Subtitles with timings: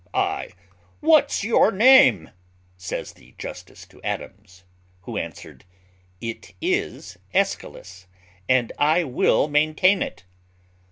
[0.15, 0.49] "Ay,
[0.99, 2.31] what's your name?"
[2.75, 4.63] says the justice to Adams;
[5.01, 5.63] who answered,
[6.19, 8.07] "It is Aeschylus,
[8.49, 10.23] and I will maintain it."